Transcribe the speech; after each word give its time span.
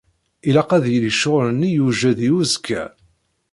Ilaq 0.47 0.69
ad 0.77 0.85
yili 0.93 1.11
ccɣel-nni 1.15 1.69
yujed 1.71 2.19
i 2.27 2.29
uzekka. 2.39 2.83